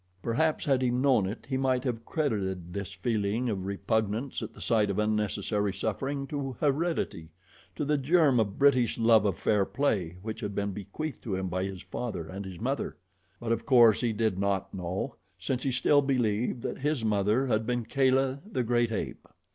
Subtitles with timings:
[0.23, 4.59] Perhaps, had he known it, he might have credited this feeling of repugnance at the
[4.59, 7.29] sight of unnecessary suffering to heredity
[7.75, 11.49] to the germ of British love of fair play which had been bequeathed to him
[11.49, 12.97] by his father and his mother;
[13.39, 17.67] but, of course, he did not know, since he still believed that his mother had
[17.67, 19.27] been Kala, the great ape.